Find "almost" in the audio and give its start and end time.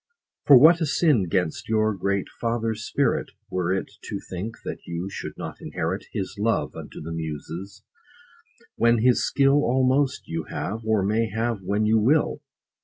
9.63-10.27